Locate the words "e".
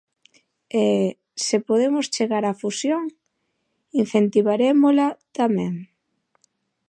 0.81-0.83